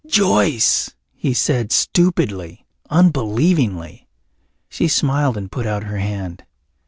[0.07, 4.07] "Joyce!" he said, stupidly, unbelievingly.
[4.67, 6.43] She smiled and put out her hand.